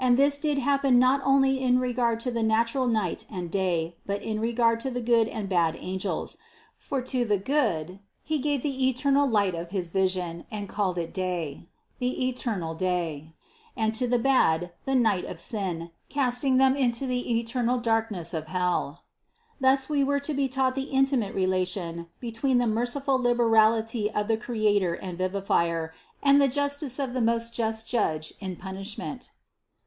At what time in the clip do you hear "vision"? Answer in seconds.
9.90-10.46